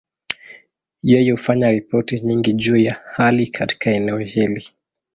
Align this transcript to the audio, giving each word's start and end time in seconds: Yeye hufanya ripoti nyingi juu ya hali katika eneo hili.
Yeye 1.09 1.31
hufanya 1.31 1.71
ripoti 1.71 2.19
nyingi 2.19 2.53
juu 2.53 2.77
ya 2.77 3.01
hali 3.11 3.47
katika 3.47 3.91
eneo 3.91 4.17
hili. 4.17 4.69